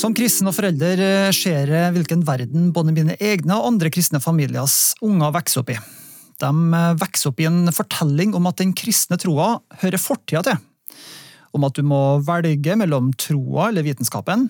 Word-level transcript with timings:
Som 0.00 0.14
kristen 0.16 0.48
og 0.48 0.54
forelder 0.56 1.00
eh, 1.04 1.32
ser 1.36 1.68
jeg 1.68 1.92
hvilken 1.92 2.22
verden 2.24 2.70
både 2.72 2.94
mine 2.96 3.18
egne 3.20 3.58
og 3.58 3.66
andre 3.68 3.90
kristne 3.92 4.20
familiers 4.22 4.94
unger 5.04 5.34
vokser 5.34 5.60
opp 5.60 5.72
i. 5.74 5.76
De 6.40 6.48
eh, 6.78 6.94
vokser 7.02 7.28
opp 7.28 7.42
i 7.42 7.48
en 7.50 7.68
fortelling 7.74 8.32
om 8.38 8.48
at 8.48 8.62
den 8.62 8.72
kristne 8.72 9.18
troa 9.20 9.58
hører 9.82 10.00
fortida 10.00 10.40
til. 10.46 10.62
Om 11.52 11.68
at 11.68 11.76
du 11.76 11.84
må 11.84 12.00
velge 12.24 12.78
mellom 12.80 13.12
troa 13.20 13.68
eller 13.68 13.84
vitenskapen. 13.84 14.48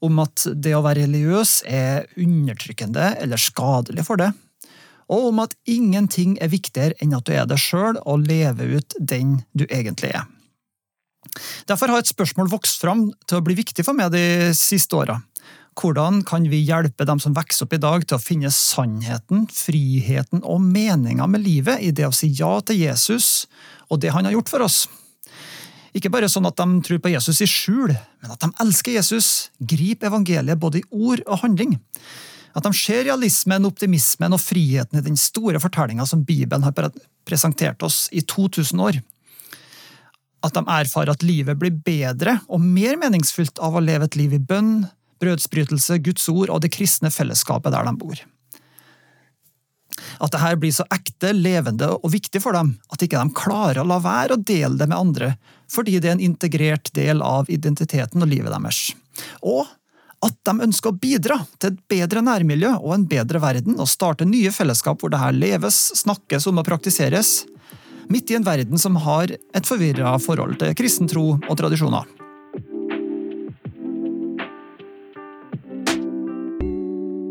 Om 0.00 0.24
at 0.24 0.46
det 0.56 0.72
å 0.78 0.84
være 0.86 1.04
religiøs 1.04 1.58
er 1.68 2.08
undertrykkende 2.16 3.18
eller 3.20 3.42
skadelig 3.42 4.08
for 4.08 4.22
det. 4.22 4.32
Og 5.12 5.28
om 5.34 5.44
at 5.44 5.58
ingenting 5.68 6.38
er 6.40 6.54
viktigere 6.54 6.96
enn 7.04 7.12
at 7.18 7.28
du 7.28 7.36
er 7.36 7.44
deg 7.50 7.60
sjøl 7.60 8.00
og 8.00 8.24
lever 8.30 8.78
ut 8.78 8.96
den 8.96 9.42
du 9.52 9.68
egentlig 9.68 10.14
er. 10.16 10.24
Derfor 11.70 11.92
har 11.92 12.02
et 12.02 12.10
spørsmål 12.10 12.50
vokst 12.52 12.82
fram 12.82 13.08
til 13.28 13.38
å 13.38 13.44
bli 13.44 13.56
viktig 13.58 13.84
for 13.86 13.96
meg 13.96 14.12
de 14.14 14.52
siste 14.56 14.96
åra. 14.98 15.20
Hvordan 15.78 16.24
kan 16.26 16.44
vi 16.50 16.58
hjelpe 16.66 17.06
dem 17.08 17.20
som 17.22 17.34
vokser 17.36 17.64
opp 17.64 17.74
i 17.76 17.80
dag 17.80 18.04
til 18.04 18.18
å 18.18 18.22
finne 18.22 18.50
sannheten, 18.52 19.46
friheten 19.54 20.42
og 20.42 20.60
meninga 20.64 21.28
med 21.30 21.44
livet 21.44 21.80
i 21.80 21.92
det 21.94 22.08
å 22.08 22.14
si 22.14 22.32
ja 22.36 22.58
til 22.66 22.82
Jesus 22.82 23.46
og 23.88 24.02
det 24.02 24.10
han 24.12 24.26
har 24.26 24.34
gjort 24.34 24.50
for 24.52 24.66
oss? 24.66 24.82
Ikke 25.96 26.10
bare 26.12 26.28
sånn 26.30 26.46
at 26.46 26.58
de 26.58 26.82
tror 26.86 27.00
på 27.02 27.10
Jesus 27.10 27.40
i 27.42 27.48
skjul, 27.50 27.94
men 27.94 28.34
at 28.34 28.42
de 28.42 28.50
elsker 28.62 28.94
Jesus, 28.94 29.50
griper 29.58 30.10
evangeliet 30.10 30.60
både 30.60 30.82
i 30.82 30.86
ord 30.90 31.22
og 31.26 31.40
handling. 31.42 31.78
At 32.54 32.66
de 32.66 32.74
ser 32.74 33.06
realismen, 33.06 33.66
optimismen 33.66 34.34
og 34.34 34.42
friheten 34.42 34.98
i 34.98 35.06
den 35.06 35.18
store 35.18 35.62
fortellinga 35.62 36.06
som 36.06 36.26
Bibelen 36.26 36.66
har 36.66 36.92
presentert 37.26 37.82
oss 37.86 38.04
i 38.14 38.22
2000 38.22 38.84
år 38.86 39.00
at 40.40 40.56
de 40.56 40.62
erfarer 40.64 41.12
at 41.12 41.24
livet 41.26 41.58
blir 41.60 41.74
bedre 41.84 42.38
og 42.48 42.62
mer 42.64 42.96
meningsfylt 43.00 43.60
av 43.60 43.76
å 43.76 43.84
leve 43.84 44.08
et 44.08 44.16
liv 44.16 44.34
i 44.36 44.40
bønn, 44.40 44.86
brødsbrytelse, 45.20 46.00
Guds 46.04 46.28
ord 46.32 46.52
og 46.52 46.62
det 46.64 46.72
kristne 46.72 47.12
fellesskapet 47.12 47.74
der 47.74 47.88
de 47.88 47.96
bor. 48.00 48.22
At 50.20 50.32
dette 50.32 50.54
blir 50.60 50.72
så 50.72 50.86
ekte, 50.92 51.34
levende 51.36 51.90
og 51.98 52.12
viktig 52.14 52.40
for 52.42 52.56
dem 52.56 52.72
at 52.92 53.02
ikke 53.04 53.20
de 53.20 53.36
klarer 53.36 53.82
å 53.82 53.88
la 53.88 53.98
være 54.00 54.36
å 54.36 54.40
dele 54.40 54.78
det 54.80 54.88
med 54.88 54.98
andre, 54.98 55.34
fordi 55.70 55.98
det 55.98 56.08
er 56.08 56.16
en 56.16 56.24
integrert 56.30 56.88
del 56.96 57.20
av 57.24 57.50
identiteten 57.52 58.24
og 58.24 58.30
livet 58.30 58.52
deres. 58.54 58.94
Og 59.44 59.68
at 60.24 60.36
de 60.44 60.66
ønsker 60.66 60.92
å 60.92 60.98
bidra 61.00 61.38
til 61.58 61.72
et 61.72 61.80
bedre 61.88 62.20
nærmiljø 62.24 62.74
og 62.78 62.92
en 62.96 63.06
bedre 63.08 63.40
verden, 63.40 63.78
og 63.80 63.88
starte 63.88 64.28
nye 64.28 64.52
fellesskap 64.52 65.00
hvor 65.00 65.12
dette 65.12 65.32
leves, 65.36 65.78
snakkes 66.00 66.48
om 66.50 66.60
og 66.60 66.68
praktiseres, 66.68 67.42
midt 68.10 68.30
i 68.30 68.38
en 68.38 68.46
verden 68.46 68.78
som 68.78 68.98
har 69.00 69.30
et 69.30 69.66
forvirra 69.68 70.16
forhold 70.22 70.58
til 70.60 70.74
kristen 70.78 71.10
tro 71.10 71.36
og 71.38 71.54
tradisjoner. 71.58 72.08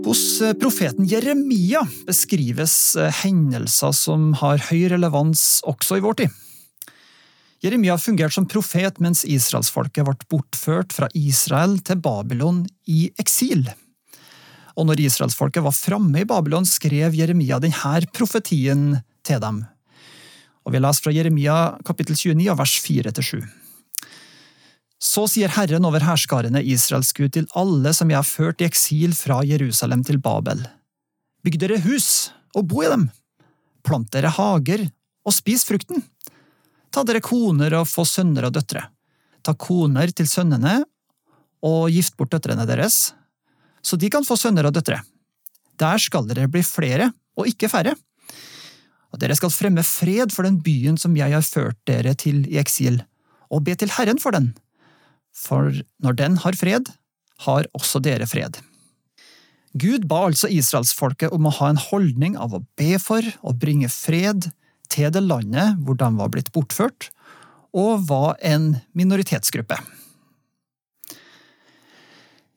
Hos 0.09 0.39
profeten 0.57 1.05
Jeremia 1.05 1.83
beskrives 2.07 2.73
hendelser 3.21 3.91
som 3.93 4.31
har 4.39 4.63
høy 4.71 4.87
relevans 4.95 5.59
også 5.69 5.99
i 5.99 6.01
vår 6.01 6.23
tid. 6.23 6.37
Jeremia 7.61 7.97
fungerte 7.99 8.37
som 8.37 8.47
profet 8.49 9.01
mens 9.03 9.25
israelsfolket 9.27 10.07
ble 10.07 10.15
bortført 10.31 10.95
fra 10.95 11.11
Israel 11.13 11.75
til 11.85 11.99
Babylon 12.01 12.63
i 12.87 13.09
eksil. 13.19 13.67
Og 14.79 14.87
når 14.87 15.03
israelsfolket 15.03 15.65
var 15.65 15.75
framme 15.75 16.23
i 16.23 16.27
Babylon, 16.27 16.65
skrev 16.65 17.13
Jeremia 17.13 17.59
denne 17.59 17.99
profetien 18.15 19.03
til 19.27 19.43
dem. 19.43 19.65
Og 20.67 20.75
vi 20.75 20.81
leser 20.81 21.05
fra 21.05 21.13
Jeremia 21.15 21.57
kapittel 21.87 22.17
29 22.19 22.55
vers 22.59 22.75
4-7. 22.83 23.43
Så 24.99 25.23
sier 25.31 25.51
Herren 25.55 25.85
over 25.87 26.03
herskarene 26.03 26.61
Israels 26.67 27.13
Gud 27.15 27.31
til 27.35 27.47
alle 27.57 27.93
som 27.95 28.11
jeg 28.11 28.19
har 28.19 28.27
ført 28.27 28.59
i 28.59 28.67
eksil 28.67 29.15
fra 29.15 29.39
Jerusalem 29.47 30.03
til 30.03 30.19
Babel. 30.19 30.65
Bygg 31.45 31.55
dere 31.61 31.79
hus 31.85 32.29
og 32.51 32.67
bo 32.67 32.83
i 32.83 32.91
dem. 32.91 33.07
Plant 33.87 34.11
dere 34.11 34.33
hager 34.35 34.83
og 35.23 35.35
spis 35.35 35.63
frukten. 35.67 36.03
Ta 36.91 37.05
dere 37.07 37.23
koner 37.23 37.77
og 37.79 37.87
få 37.87 38.03
sønner 38.07 38.49
og 38.49 38.57
døtre. 38.57 38.83
Ta 39.45 39.55
koner 39.55 40.11
til 40.11 40.27
sønnene 40.27 40.81
og 41.63 41.87
gift 41.93 42.17
bort 42.19 42.33
døtrene 42.35 42.65
deres, 42.67 43.13
så 43.83 43.95
de 43.99 44.09
kan 44.11 44.25
få 44.27 44.35
sønner 44.39 44.67
og 44.67 44.75
døtre. 44.75 44.99
Der 45.79 45.99
skal 46.03 46.27
dere 46.27 46.49
bli 46.51 46.63
flere 46.65 47.11
og 47.39 47.47
ikke 47.47 47.71
færre 47.71 47.95
at 49.13 49.21
dere 49.21 49.35
skal 49.37 49.53
fremme 49.53 49.83
fred 49.85 50.33
for 50.33 50.45
den 50.45 50.59
byen 50.63 50.97
som 51.01 51.17
jeg 51.17 51.33
har 51.33 51.45
ført 51.45 51.79
dere 51.89 52.13
til 52.17 52.43
i 52.49 52.59
eksil, 52.61 53.01
og 53.49 53.65
be 53.65 53.75
til 53.75 53.91
Herren 53.95 54.21
for 54.21 54.35
den. 54.35 54.51
For 55.33 55.73
når 56.03 56.17
den 56.19 56.37
har 56.43 56.57
fred, 56.57 56.91
har 57.45 57.69
også 57.73 58.01
dere 58.03 58.27
fred. 58.29 58.59
Gud 59.79 60.07
ba 60.09 60.25
altså 60.27 60.49
israelsfolket 60.49 61.33
om 61.33 61.45
å 61.45 61.53
ha 61.59 61.69
en 61.69 61.81
holdning 61.81 62.35
av 62.37 62.55
å 62.57 62.63
be 62.79 62.97
for 63.01 63.25
og 63.45 63.59
bringe 63.61 63.89
fred 63.93 64.49
til 64.89 65.13
det 65.13 65.21
landet 65.21 65.77
hvor 65.85 65.97
de 65.97 66.09
var 66.17 66.31
blitt 66.33 66.51
bortført, 66.53 67.11
og 67.69 68.07
var 68.09 68.37
en 68.41 68.79
minoritetsgruppe. 68.97 69.77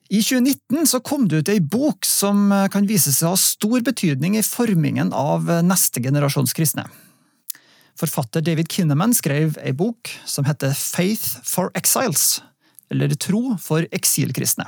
I 0.09 0.19
2019 0.19 0.87
så 0.87 0.99
kom 0.99 1.27
det 1.27 1.43
ut 1.43 1.49
ei 1.53 1.61
bok 1.61 2.05
som 2.05 2.51
eh, 2.51 2.67
kan 2.71 2.87
vise 2.89 3.13
seg 3.15 3.29
å 3.29 3.33
ha 3.33 3.39
stor 3.39 3.85
betydning 3.85 4.35
i 4.37 4.43
formingen 4.43 5.13
av 5.15 5.49
eh, 5.49 5.63
neste 5.63 6.03
generasjons 6.03 6.53
kristne. 6.53 6.85
Forfatter 7.99 8.43
David 8.43 8.71
Kinnaman 8.73 9.13
skrev 9.15 9.57
ei 9.63 9.71
bok 9.77 10.11
som 10.25 10.45
heter 10.49 10.73
Faith 10.75 11.45
for 11.47 11.71
Exiles, 11.77 12.41
eller 12.91 13.13
Tro 13.15 13.55
for 13.61 13.87
eksilkristne. 13.95 14.67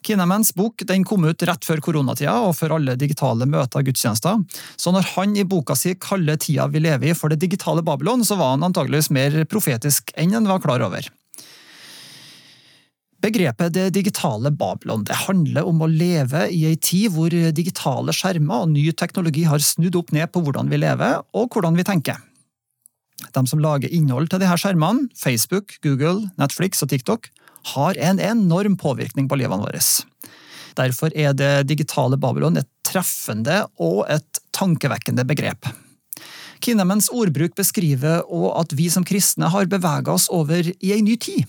Kinnamans 0.00 0.54
bok 0.56 0.80
kom 1.04 1.24
ut 1.28 1.42
rett 1.44 1.66
før 1.66 1.82
koronatida 1.84 2.32
og 2.46 2.54
før 2.56 2.78
alle 2.78 2.96
digitale 2.96 3.44
møter 3.44 3.82
og 3.82 3.90
gudstjenester, 3.90 4.40
så 4.80 4.92
når 4.96 5.10
han 5.14 5.36
i 5.36 5.44
boka 5.44 5.76
si 5.76 5.92
kaller 6.00 6.40
tida 6.40 6.70
vi 6.72 6.80
lever 6.80 7.12
i 7.12 7.16
for 7.18 7.28
det 7.28 7.42
digitale 7.42 7.84
Babylon, 7.84 8.24
så 8.24 8.38
var 8.40 8.54
han 8.54 8.64
antageligvis 8.64 9.12
mer 9.12 9.42
profetisk 9.50 10.14
enn 10.16 10.32
han 10.38 10.48
var 10.48 10.64
klar 10.64 10.80
over. 10.86 11.04
Begrepet 13.20 13.74
det 13.74 13.90
digitale 13.92 14.48
Babylon 14.50 15.02
det 15.04 15.16
handler 15.26 15.66
om 15.68 15.82
å 15.84 15.88
leve 15.90 16.46
i 16.48 16.62
ei 16.70 16.76
tid 16.80 17.12
hvor 17.12 17.34
digitale 17.52 18.14
skjermer 18.16 18.64
og 18.64 18.72
ny 18.72 18.86
teknologi 18.96 19.44
har 19.44 19.60
snudd 19.60 19.98
opp 20.00 20.14
ned 20.16 20.32
på 20.32 20.40
hvordan 20.46 20.72
vi 20.72 20.80
lever 20.80 21.20
og 21.36 21.52
hvordan 21.52 21.76
vi 21.76 21.84
tenker. 21.84 22.16
De 23.36 23.42
som 23.44 23.60
lager 23.60 23.92
innhold 23.92 24.30
til 24.32 24.40
disse 24.40 24.56
skjermene, 24.62 25.10
Facebook, 25.12 25.76
Google, 25.84 26.30
Netflix 26.40 26.80
og 26.80 26.88
TikTok, 26.94 27.28
har 27.74 28.00
en 28.00 28.22
enorm 28.24 28.78
påvirkning 28.80 29.28
på 29.28 29.36
livene 29.36 29.68
våre. 29.68 29.82
Derfor 30.80 31.12
er 31.12 31.36
det 31.36 31.68
digitale 31.68 32.16
Babylon 32.16 32.56
et 32.56 32.70
treffende 32.88 33.66
og 33.76 34.06
et 34.08 34.40
tankevekkende 34.56 35.28
begrep. 35.28 35.68
Kinemens 36.64 37.12
ordbruk 37.12 37.52
beskriver 37.56 38.24
òg 38.24 38.50
at 38.64 38.76
vi 38.76 38.88
som 38.92 39.04
kristne 39.04 39.52
har 39.52 39.68
bevega 39.68 40.16
oss 40.16 40.30
over 40.32 40.64
i 40.72 40.92
ei 40.96 41.04
ny 41.04 41.20
tid 41.20 41.44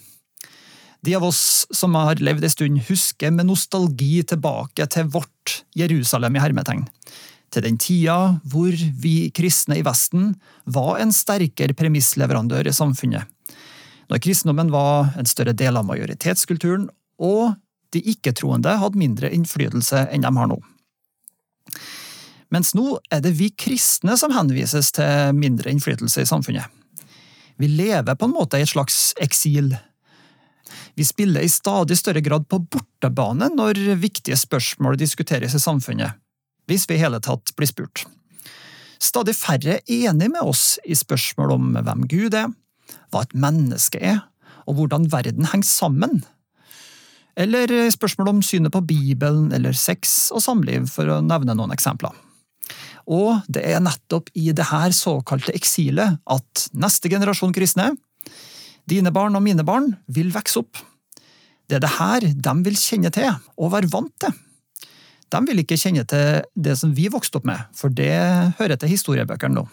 de 1.02 1.16
av 1.18 1.24
oss 1.26 1.66
som 1.74 1.96
har 1.98 2.22
levd 2.22 2.46
en 2.46 2.54
stund, 2.54 2.82
husker 2.88 3.34
med 3.34 3.50
nostalgi 3.50 4.22
tilbake 4.28 4.86
til 4.94 5.10
vårt 5.10 5.62
Jerusalem 5.78 6.38
i 6.38 6.44
hermetegn. 6.44 6.86
Til 7.52 7.66
den 7.66 7.80
tida 7.82 8.18
hvor 8.48 8.76
vi 9.02 9.32
kristne 9.36 9.80
i 9.80 9.86
Vesten 9.86 10.36
var 10.64 11.02
en 11.02 11.12
sterkere 11.16 11.76
premissleverandør 11.78 12.70
i 12.70 12.76
samfunnet. 12.76 13.26
Når 14.12 14.22
kristendommen 14.24 14.72
var 14.72 15.14
en 15.18 15.28
større 15.30 15.56
del 15.58 15.80
av 15.80 15.88
majoritetskulturen, 15.88 16.88
og 17.22 17.58
de 17.92 18.02
ikke-troende 18.14 18.78
hadde 18.80 19.00
mindre 19.00 19.32
innflytelse 19.34 20.06
enn 20.14 20.24
de 20.24 20.32
har 20.38 20.50
nå. 20.52 20.60
Mens 22.52 22.74
nå 22.76 22.98
er 23.12 23.24
det 23.24 23.34
vi 23.40 23.50
kristne 23.56 24.18
som 24.20 24.34
henvises 24.36 24.92
til 24.96 25.36
mindre 25.38 25.72
innflytelse 25.72 26.24
i 26.24 26.30
samfunnet. 26.30 26.68
Vi 27.60 27.70
lever 27.72 28.16
på 28.16 28.28
en 28.28 28.36
måte 28.36 28.60
i 28.60 28.66
et 28.66 28.72
slags 28.72 29.12
eksil 29.22 29.74
vi 30.96 31.06
spiller 31.08 31.46
i 31.46 31.52
stadig 31.52 31.98
større 32.00 32.24
grad 32.24 32.48
på 32.50 32.62
bortebane 32.62 33.50
når 33.54 33.80
viktige 34.02 34.38
spørsmål 34.40 35.00
diskuteres 35.00 35.56
i 35.58 35.62
samfunnet, 35.64 36.18
hvis 36.70 36.88
vi 36.90 36.98
i 36.98 37.04
hele 37.04 37.22
tatt 37.24 37.54
blir 37.58 37.70
spurt. 37.70 38.06
Stadig 39.02 39.34
færre 39.34 39.80
er 39.80 40.10
enig 40.12 40.30
med 40.30 40.44
oss 40.46 40.76
i 40.86 40.98
spørsmål 40.98 41.56
om 41.56 41.72
hvem 41.80 42.06
Gud 42.12 42.36
er, 42.38 42.52
hva 43.10 43.24
et 43.26 43.34
menneske 43.34 43.98
er, 43.98 44.22
og 44.70 44.78
hvordan 44.78 45.10
verden 45.12 45.48
henger 45.50 45.68
sammen. 45.68 46.22
Eller 47.40 47.72
spørsmål 47.94 48.30
om 48.30 48.44
synet 48.46 48.74
på 48.76 48.84
Bibelen 48.86 49.50
eller 49.56 49.74
sex 49.78 50.30
og 50.36 50.44
samliv, 50.44 50.86
for 50.92 51.10
å 51.10 51.22
nevne 51.26 51.56
noen 51.58 51.74
eksempler. 51.74 52.14
Og 53.10 53.42
det 53.50 53.64
er 53.66 53.82
nettopp 53.82 54.30
i 54.38 54.52
det 54.56 54.68
her 54.70 54.94
såkalte 54.94 55.56
eksilet 55.58 56.20
at 56.30 56.68
neste 56.78 57.10
generasjon 57.10 57.56
kristne, 57.56 57.92
dine 58.90 59.12
barn 59.14 59.36
og 59.38 59.44
mine 59.46 59.66
barn, 59.68 59.94
vil 60.08 60.32
vokse 60.34 60.62
opp. 60.62 60.80
Det 61.70 61.80
er 61.80 61.84
det 61.86 61.94
her 61.98 62.26
de 62.48 62.56
vil 62.66 62.80
kjenne 62.80 63.12
til 63.16 63.30
og 63.32 63.74
være 63.76 63.92
vant 63.92 64.16
til. 64.20 64.34
De 65.32 65.40
vil 65.48 65.62
ikke 65.64 65.80
kjenne 65.80 66.04
til 66.10 66.42
det 66.60 66.76
som 66.80 66.92
vi 66.96 67.08
vokste 67.12 67.40
opp 67.40 67.48
med, 67.48 67.62
for 67.78 67.94
det 67.94 68.12
hører 68.60 68.76
til 68.80 68.92
historiebøkene 68.92 69.62
nå. 69.62 69.68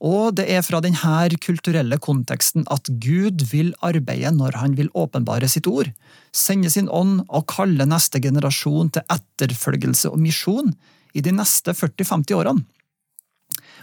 Og 0.00 0.32
det 0.36 0.46
er 0.48 0.62
fra 0.64 0.80
denne 0.80 1.40
kulturelle 1.44 1.98
konteksten 2.00 2.64
at 2.72 2.88
Gud 3.04 3.44
vil 3.50 3.74
arbeide 3.84 4.32
når 4.32 4.56
han 4.56 4.76
vil 4.78 4.88
åpenbare 4.96 5.48
sitt 5.48 5.68
ord, 5.68 5.90
sende 6.32 6.72
sin 6.72 6.88
ånd 6.88 7.26
og 7.28 7.48
kalle 7.52 7.84
neste 7.88 8.20
generasjon 8.24 8.92
til 8.96 9.04
etterfølgelse 9.12 10.12
og 10.12 10.20
misjon 10.20 10.72
i 11.12 11.20
de 11.24 11.34
neste 11.36 11.76
40–50 11.76 12.32
årene. 12.38 12.64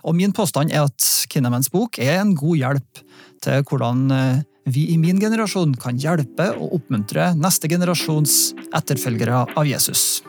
Og 0.06 0.16
min 0.18 0.34
påstand 0.36 0.74
er 0.74 0.86
at 0.88 1.10
Kinnamans 1.32 1.72
bok 1.74 2.00
er 2.04 2.20
en 2.22 2.36
god 2.38 2.58
hjelp 2.60 3.02
til 3.44 3.66
hvordan 3.68 4.06
eh, 4.14 4.46
vi 4.68 4.90
i 4.94 4.98
min 5.00 5.20
generasjon 5.22 5.76
kan 5.80 6.00
hjelpe 6.02 6.50
og 6.58 6.80
oppmuntre 6.80 7.32
neste 7.40 7.70
generasjons 7.72 8.52
etterfølgere 8.76 9.46
av 9.56 9.68
Jesus. 9.68 10.22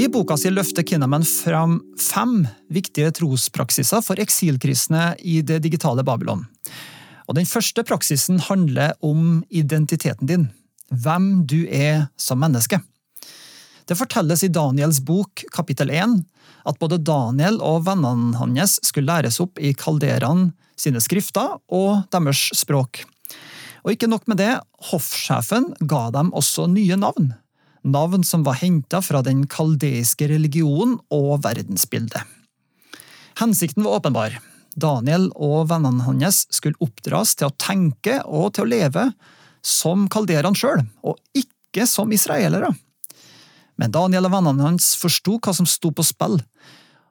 I 0.00 0.06
boka 0.08 0.38
si 0.40 0.48
løfter 0.48 0.86
Kinnaman 0.86 1.26
fram 1.28 1.74
fem 2.00 2.46
viktige 2.72 3.10
trospraksiser 3.18 4.00
for 4.00 4.22
eksilkristne 4.22 5.10
i 5.20 5.42
det 5.44 5.58
digitale 5.66 6.04
Babylon. 6.06 6.46
Og 7.28 7.36
Den 7.36 7.46
første 7.46 7.84
praksisen 7.84 8.40
handler 8.48 8.96
om 9.04 9.42
identiteten 9.50 10.30
din 10.30 10.48
hvem 10.90 11.44
du 11.46 11.68
er 11.68 12.08
som 12.16 12.40
menneske. 12.40 12.80
Det 13.90 13.96
fortelles 13.98 14.44
i 14.46 14.48
Daniels 14.54 15.00
bok 15.02 15.42
kapittel 15.50 15.90
1 15.90 16.12
at 16.70 16.76
både 16.78 17.00
Daniel 17.02 17.56
og 17.58 17.88
vennene 17.88 18.38
hans 18.38 18.76
skulle 18.86 19.10
læres 19.10 19.40
opp 19.42 19.58
i 19.58 19.72
kalderene 19.74 20.52
sine 20.78 21.00
skrifter 21.02 21.56
og 21.74 22.04
deres 22.14 22.44
språk. 22.54 23.00
Og 23.82 23.96
ikke 23.96 24.06
nok 24.12 24.28
med 24.30 24.38
det, 24.38 24.52
hoffsjefen 24.92 25.72
ga 25.90 26.04
dem 26.14 26.30
også 26.38 26.68
nye 26.70 26.94
navn. 27.02 27.32
Navn 27.82 28.22
som 28.28 28.44
var 28.46 28.60
henta 28.60 29.00
fra 29.02 29.24
den 29.26 29.40
kaldeiske 29.50 30.28
religionen 30.30 31.00
og 31.10 31.40
verdensbildet. 31.42 32.22
Hensikten 33.40 33.82
var 33.82 33.98
åpenbar. 33.98 34.36
Daniel 34.78 35.32
og 35.34 35.64
vennene 35.72 36.06
hans 36.06 36.44
skulle 36.54 36.78
oppdras 36.78 37.34
til 37.34 37.50
å 37.50 37.56
tenke 37.58 38.20
og 38.22 38.52
til 38.54 38.68
å 38.68 38.70
leve 38.70 39.08
som 39.66 40.06
kalderene 40.12 40.54
sjøl, 40.54 40.84
og 41.02 41.18
ikke 41.34 41.88
som 41.90 42.14
israelere. 42.14 42.70
Men 43.80 43.94
Daniel 43.94 44.28
og 44.28 44.34
vennene 44.34 44.66
hans 44.66 44.92
forsto 45.00 45.38
hva 45.40 45.54
som 45.56 45.68
sto 45.68 45.88
på 45.94 46.04
spill, 46.04 46.38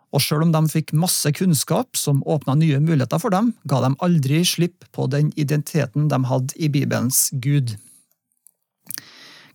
og 0.10 0.24
selv 0.25 0.45
om 0.45 0.54
de 0.54 0.62
fikk 0.71 0.94
masse 0.98 1.30
kunnskap 1.38 1.98
som 1.98 2.24
åpna 2.25 2.56
nye 2.57 2.80
muligheter 2.81 3.21
for 3.21 3.33
dem, 3.33 3.51
ga 3.69 3.81
de 3.83 3.92
aldri 4.06 4.42
slipp 4.45 4.88
på 4.95 5.06
den 5.10 5.30
identiteten 5.38 6.07
de 6.10 6.19
hadde 6.30 6.56
i 6.57 6.69
Bibelens 6.74 7.27
Gud. 7.33 7.75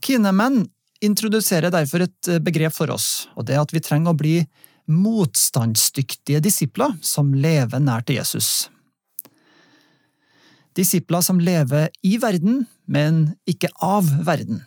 Kinemen 0.04 0.66
introduserer 1.04 1.72
derfor 1.74 2.04
et 2.06 2.30
begrep 2.44 2.74
for 2.76 2.92
oss, 2.94 3.26
og 3.34 3.48
det 3.48 3.56
er 3.56 3.64
at 3.64 3.74
vi 3.74 3.82
trenger 3.82 4.14
å 4.14 4.18
bli 4.18 4.36
motstandsdyktige 4.90 6.42
disipler 6.44 6.94
som 7.02 7.32
lever 7.34 7.82
nær 7.82 8.04
til 8.06 8.20
Jesus. 8.20 8.68
Disipler 10.74 11.22
som 11.22 11.40
lever 11.42 11.90
i 12.02 12.16
verden, 12.22 12.64
men 12.86 13.34
ikke 13.48 13.70
av 13.82 14.06
verden. 14.26 14.64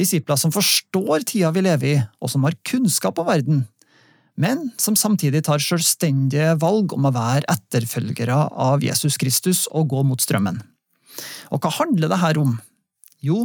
Disipler 0.00 0.38
som 0.40 0.52
forstår 0.54 1.26
tida 1.28 1.52
vi 1.52 1.64
lever 1.66 1.90
i, 1.90 2.00
og 2.20 2.32
som 2.32 2.46
har 2.46 2.56
kunnskap 2.66 3.20
om 3.20 3.28
verden, 3.28 3.66
men 4.40 4.70
som 4.80 4.96
samtidig 4.96 5.42
tar 5.44 5.60
selvstendige 5.60 6.54
valg 6.62 6.94
om 6.96 7.04
å 7.04 7.12
være 7.12 7.44
etterfølgere 7.50 8.38
av 8.56 8.84
Jesus 8.84 9.18
Kristus 9.20 9.66
og 9.68 9.90
gå 9.92 10.02
mot 10.08 10.22
strømmen. 10.22 10.62
Og 11.52 11.60
hva 11.60 11.72
handler 11.80 12.08
det 12.08 12.20
her 12.22 12.40
om? 12.40 12.54
Jo, 13.20 13.44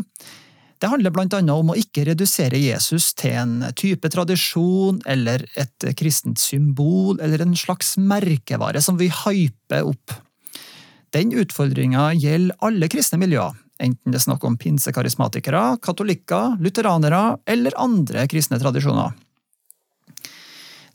det 0.79 0.91
handler 0.91 1.11
blant 1.11 1.33
annet 1.35 1.55
om 1.55 1.71
å 1.71 1.77
ikke 1.79 2.05
redusere 2.09 2.59
Jesus 2.59 3.09
til 3.17 3.35
en 3.41 3.55
type 3.79 4.07
tradisjon 4.11 5.01
eller 5.09 5.43
et 5.59 5.87
kristent 5.99 6.39
symbol 6.39 7.19
eller 7.23 7.43
en 7.43 7.55
slags 7.59 7.95
merkevare 7.99 8.83
som 8.83 8.99
vi 8.99 9.09
hyper 9.11 9.87
opp. 9.91 10.15
Den 11.15 11.31
utfordringa 11.35 12.09
gjelder 12.19 12.59
alle 12.67 12.89
kristne 12.91 13.21
miljøer, 13.21 13.55
enten 13.81 14.13
det 14.13 14.19
er 14.19 14.25
snakk 14.25 14.43
om 14.47 14.57
pinsekarismatikere, 14.59 15.77
katolikker, 15.83 16.55
lutheranere 16.63 17.37
eller 17.49 17.75
andre 17.81 18.25
kristne 18.31 18.59
tradisjoner. 18.61 19.13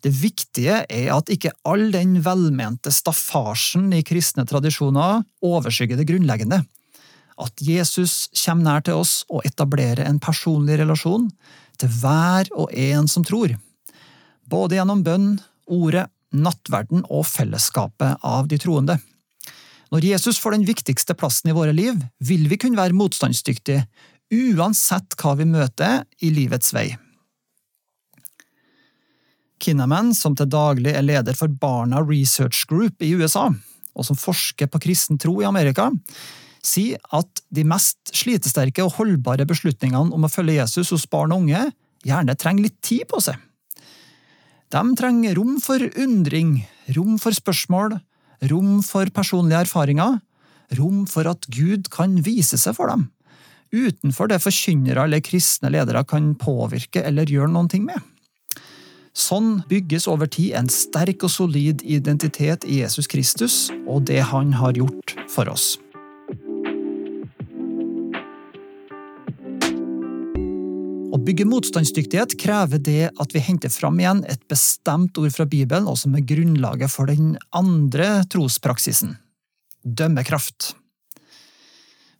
Det 0.01 0.13
viktige 0.17 0.81
er 0.89 1.09
at 1.13 1.29
ikke 1.33 1.53
all 1.69 1.91
den 1.93 2.17
velmente 2.25 2.93
staffasjen 2.95 3.91
i 3.93 4.05
kristne 4.07 4.47
tradisjoner 4.49 5.21
overskygger 5.45 6.01
det 6.01 6.09
grunnleggende. 6.09 6.63
At 7.41 7.61
Jesus 7.65 8.29
kommer 8.45 8.65
nær 8.67 8.85
til 8.85 9.01
oss 9.01 9.21
og 9.29 9.45
etablerer 9.49 10.07
en 10.07 10.21
personlig 10.23 10.79
relasjon 10.81 11.29
til 11.81 11.93
hver 12.01 12.49
og 12.57 12.73
en 12.73 13.09
som 13.09 13.25
tror. 13.25 13.55
Både 14.49 14.77
gjennom 14.77 15.05
bønn, 15.05 15.31
ordet, 15.69 16.09
nattverden 16.31 17.05
og 17.11 17.25
fellesskapet 17.29 18.21
av 18.27 18.49
de 18.51 18.59
troende. 18.61 18.97
Når 19.91 20.07
Jesus 20.07 20.39
får 20.39 20.55
den 20.55 20.67
viktigste 20.69 21.17
plassen 21.19 21.51
i 21.51 21.57
våre 21.57 21.75
liv, 21.75 21.99
vil 22.23 22.47
vi 22.51 22.59
kunne 22.63 22.79
være 22.79 22.97
motstandsdyktige, 22.97 23.87
uansett 24.31 25.17
hva 25.19 25.35
vi 25.39 25.47
møter 25.51 26.05
i 26.23 26.31
livets 26.35 26.71
vei. 26.75 26.93
Kinnaman, 29.61 30.15
som 30.17 30.37
til 30.39 30.49
daglig 30.49 30.95
er 30.95 31.05
leder 31.05 31.37
for 31.37 31.51
Barna 31.53 32.01
Research 32.07 32.65
Group 32.71 33.03
i 33.05 33.13
USA, 33.19 33.51
og 33.93 34.07
som 34.07 34.17
forsker 34.17 34.71
på 34.71 34.81
kristen 34.87 35.19
tro 35.21 35.35
i 35.43 35.49
Amerika, 35.49 35.91
sier 36.65 37.01
at 37.17 37.43
de 37.53 37.65
mest 37.67 38.13
slitesterke 38.15 38.85
og 38.85 38.95
holdbare 38.99 39.47
beslutningene 39.49 40.15
om 40.15 40.25
å 40.25 40.33
følge 40.33 40.61
Jesus 40.61 40.93
hos 40.95 41.09
barn 41.11 41.35
og 41.35 41.45
unge 41.45 41.67
gjerne 42.07 42.37
trenger 42.39 42.69
litt 42.69 42.79
tid 42.85 43.09
på 43.11 43.21
seg. 43.25 43.37
De 44.71 44.83
trenger 44.97 45.35
rom 45.35 45.57
for 45.61 45.83
undring, 45.99 46.61
rom 46.95 47.17
for 47.19 47.35
spørsmål, 47.35 47.99
rom 48.49 48.81
for 48.87 49.11
personlige 49.15 49.65
erfaringer, 49.67 50.21
rom 50.79 51.05
for 51.11 51.29
at 51.29 51.49
Gud 51.53 51.91
kan 51.93 52.21
vise 52.25 52.59
seg 52.61 52.77
for 52.79 52.93
dem, 52.93 53.09
utenfor 53.75 54.31
det 54.31 54.41
forkynnere 54.43 55.05
eller 55.05 55.23
kristne 55.25 55.73
ledere 55.75 56.05
kan 56.09 56.33
påvirke 56.39 57.05
eller 57.05 57.31
gjøre 57.31 57.67
ting 57.69 57.85
med. 57.85 58.01
Sånn 59.11 59.65
bygges 59.69 60.07
over 60.07 60.31
tid 60.31 60.55
en 60.55 60.71
sterk 60.71 61.25
og 61.27 61.33
solid 61.35 61.83
identitet 61.83 62.65
i 62.65 62.81
Jesus 62.81 63.11
Kristus 63.11 63.71
og 63.87 64.07
det 64.07 64.23
han 64.31 64.55
har 64.55 64.79
gjort 64.79 65.17
for 65.29 65.51
oss. 65.51 65.75
Bygge 71.31 71.47
motstandsdyktighet 71.47 72.33
krever 72.41 72.81
det 72.83 73.11
at 73.23 73.35
vi 73.35 73.43
henter 73.45 73.71
fram 73.71 74.01
igjen 74.01 74.25
et 74.27 74.41
bestemt 74.51 75.19
ord 75.21 75.31
fra 75.31 75.45
Bibelen, 75.47 75.87
og 75.87 75.99
som 76.01 76.17
er 76.19 76.27
grunnlaget 76.27 76.91
for 76.91 77.07
den 77.07 77.37
andre 77.55 78.25
trospraksisen– 78.33 79.15
dømmekraft. 80.01 80.73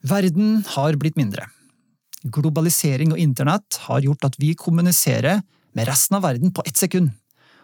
Verden 0.07 0.61
har 0.77 0.95
blitt 1.01 1.19
mindre. 1.19 1.49
Globalisering 2.23 3.11
og 3.11 3.19
internett 3.19 3.81
har 3.89 4.05
gjort 4.05 4.29
at 4.29 4.39
vi 4.39 4.53
kommuniserer 4.55 5.43
med 5.75 5.89
resten 5.89 6.17
av 6.17 6.23
verden 6.29 6.55
på 6.55 6.63
ett 6.65 6.79
sekund. 6.79 7.11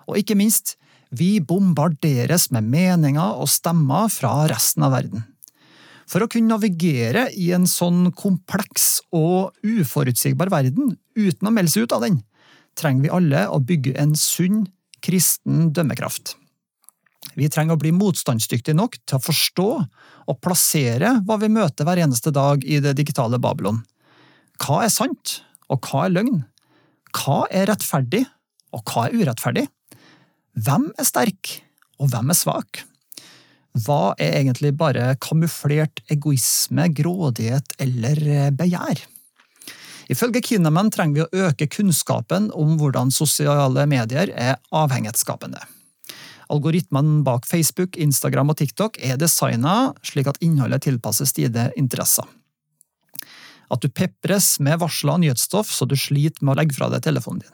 Og 0.10 0.20
ikke 0.20 0.36
minst, 0.36 0.76
vi 1.16 1.38
bombarderes 1.40 2.50
med 2.52 2.68
meninger 2.68 3.40
og 3.40 3.48
stemmer 3.52 4.12
fra 4.12 4.50
resten 4.52 4.84
av 4.84 4.98
verden. 4.98 5.24
For 6.08 6.24
å 6.24 6.32
kunne 6.32 6.52
navigere 6.52 7.30
i 7.36 7.54
en 7.56 7.68
sånn 7.68 8.12
kompleks 8.16 8.98
og 9.16 9.56
uforutsigbar 9.64 10.52
verden 10.52 10.98
uten 11.18 11.50
å 11.50 11.54
melde 11.54 11.74
seg 11.74 11.88
ut 11.88 11.96
av 11.98 12.06
den, 12.06 12.22
trenger 12.78 13.08
vi 13.08 13.14
alle 13.14 13.48
å 13.50 13.62
bygge 13.64 13.96
en 14.00 14.14
sunn, 14.18 14.66
kristen 15.04 15.72
dømmekraft. 15.76 16.36
Vi 17.38 17.50
trenger 17.54 17.76
å 17.76 17.82
bli 17.82 17.92
motstandsdyktige 17.94 18.78
nok 18.78 18.98
til 19.06 19.18
å 19.18 19.22
forstå 19.24 19.68
og 20.28 20.40
plassere 20.42 21.18
hva 21.28 21.38
vi 21.42 21.52
møter 21.54 21.86
hver 21.86 22.02
eneste 22.02 22.34
dag 22.34 22.64
i 22.66 22.80
det 22.82 22.96
digitale 22.98 23.40
Babylon. 23.42 23.84
Hva 24.62 24.84
er 24.86 24.94
sant, 24.94 25.42
og 25.70 25.86
hva 25.86 26.08
er 26.08 26.16
løgn? 26.16 26.42
Hva 27.14 27.44
er 27.54 27.70
rettferdig, 27.70 28.24
og 28.74 28.90
hva 28.90 29.08
er 29.08 29.18
urettferdig? 29.22 29.68
Hvem 30.58 30.90
er 30.98 31.06
sterk, 31.08 31.60
og 32.02 32.10
hvem 32.14 32.34
er 32.34 32.40
svak? 32.40 32.82
Hva 33.86 34.16
er 34.18 34.40
egentlig 34.40 34.74
bare 34.80 35.12
kamuflert 35.22 36.02
egoisme, 36.10 36.88
grådighet 36.98 37.78
eller 37.84 38.24
begjær? 38.58 39.04
Ifølge 40.12 40.42
Kinnaman 40.44 40.92
trenger 40.94 41.16
vi 41.18 41.26
å 41.26 41.48
øke 41.50 41.68
kunnskapen 41.72 42.50
om 42.56 42.78
hvordan 42.80 43.12
sosiale 43.12 43.84
medier 43.90 44.32
er 44.32 44.56
avhengighetsskapende. 44.72 45.60
Algoritmene 46.54 47.26
bak 47.28 47.48
Facebook, 47.48 47.98
Instagram 48.00 48.54
og 48.54 48.60
TikTok 48.62 49.00
er 49.04 49.20
designa 49.20 49.92
slik 50.08 50.30
at 50.32 50.40
innholdet 50.44 50.86
tilpasses 50.88 51.36
dine 51.36 51.68
interesser. 51.80 52.28
At 53.68 53.84
du 53.84 53.92
pepres 53.92 54.54
med 54.64 54.80
varsler 54.80 55.18
og 55.18 55.26
nyhetsstoff 55.26 55.74
så 55.76 55.88
du 55.90 55.98
sliter 56.00 56.46
med 56.46 56.56
å 56.56 56.60
legge 56.62 56.78
fra 56.78 56.88
deg 56.94 57.04
telefonen 57.04 57.44
din. 57.44 57.54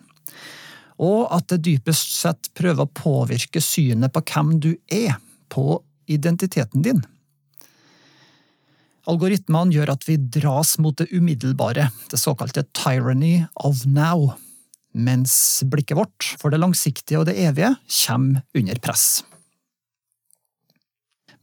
Og 1.01 1.25
at 1.33 1.47
det 1.49 1.63
dypest 1.65 2.13
sett 2.19 2.51
prøver 2.53 2.85
å 2.85 2.93
påvirke 2.93 3.63
synet 3.65 4.13
på 4.13 4.21
hvem 4.29 4.59
du 4.61 4.75
er, 4.93 5.17
på 5.49 5.81
identiteten 6.09 6.85
din. 6.85 7.01
Algoritmene 9.09 9.75
gjør 9.75 9.91
at 9.97 10.05
vi 10.07 10.15
dras 10.15 10.77
mot 10.79 10.95
det 10.95 11.09
umiddelbare, 11.11 11.89
det 12.11 12.19
såkalte 12.19 12.63
tyranny 12.71 13.43
of 13.59 13.83
now, 13.83 14.31
mens 14.95 15.35
blikket 15.67 15.99
vårt 15.99 16.29
for 16.39 16.53
det 16.53 16.61
langsiktige 16.61 17.19
og 17.19 17.27
det 17.27 17.35
evige 17.43 17.73
kommer 18.05 18.45
under 18.55 18.79
press. 18.79 19.23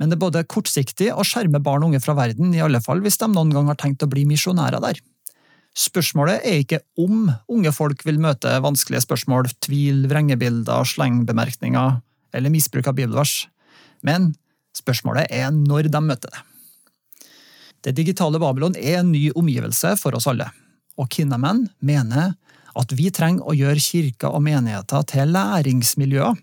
Men 0.00 0.08
det 0.08 0.16
er 0.16 0.24
både 0.24 0.46
kortsiktig 0.48 1.10
å 1.12 1.26
skjerme 1.28 1.60
barn 1.60 1.84
og 1.84 1.90
unge 1.90 2.00
fra 2.00 2.16
verden, 2.16 2.54
i 2.56 2.64
alle 2.64 2.80
fall 2.80 3.02
hvis 3.04 3.20
de 3.20 3.28
noen 3.28 3.52
gang 3.52 3.68
har 3.68 3.76
tenkt 3.82 4.06
å 4.06 4.08
bli 4.08 4.24
misjonærer 4.30 4.80
der. 4.80 5.00
Spørsmålet 5.76 6.40
er 6.40 6.62
ikke 6.64 6.80
om 6.98 7.28
unge 7.52 7.72
folk 7.76 8.00
vil 8.08 8.18
møte 8.22 8.56
vanskelige 8.64 9.04
spørsmål, 9.04 9.52
tvil, 9.62 10.06
vrengebilder, 10.10 10.88
slengbemerkninger 10.88 12.00
eller 12.34 12.54
misbruk 12.54 12.88
av 12.88 12.96
bibelvers, 12.96 13.44
men 14.00 14.32
spørsmålet 14.76 15.28
er 15.28 15.52
når 15.52 15.92
de 15.92 16.02
møter 16.02 16.32
det. 16.32 16.46
Det 17.80 17.94
digitale 17.96 18.40
Babylon 18.40 18.76
er 18.76 19.00
en 19.00 19.12
ny 19.12 19.30
omgivelse 19.32 19.94
for 20.00 20.16
oss 20.18 20.28
alle, 20.28 20.50
og 21.00 21.08
Kinnaman 21.12 21.64
mener 21.80 22.34
at 22.78 22.92
vi 22.94 23.08
trenger 23.14 23.48
å 23.48 23.56
gjøre 23.56 23.82
kirker 23.82 24.36
og 24.36 24.44
menigheter 24.44 25.06
til 25.08 25.32
læringsmiljøer, 25.34 26.36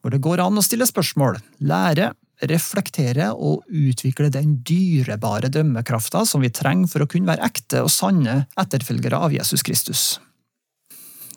hvor 0.00 0.14
det 0.14 0.22
går 0.24 0.42
an 0.44 0.60
å 0.60 0.64
stille 0.64 0.86
spørsmål, 0.88 1.40
lære, 1.66 2.12
reflektere 2.48 3.32
og 3.34 3.66
utvikle 3.68 4.30
den 4.32 4.60
dyrebare 4.64 5.50
dømmekrafta 5.52 6.22
som 6.24 6.40
vi 6.40 6.52
trenger 6.54 6.88
for 6.88 7.04
å 7.04 7.10
kunne 7.10 7.28
være 7.28 7.50
ekte 7.50 7.82
og 7.84 7.92
sanne 7.92 8.44
etterfølgere 8.60 9.20
av 9.26 9.34
Jesus 9.34 9.66
Kristus. 9.66 10.04